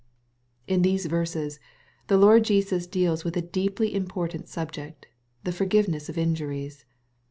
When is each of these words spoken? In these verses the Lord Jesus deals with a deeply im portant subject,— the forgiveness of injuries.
In 0.65 0.81
these 0.81 1.05
verses 1.05 1.59
the 2.07 2.17
Lord 2.17 2.43
Jesus 2.43 2.87
deals 2.87 3.23
with 3.23 3.37
a 3.37 3.39
deeply 3.43 3.89
im 3.89 4.07
portant 4.07 4.47
subject,— 4.47 5.05
the 5.43 5.51
forgiveness 5.51 6.09
of 6.09 6.17
injuries. 6.17 6.85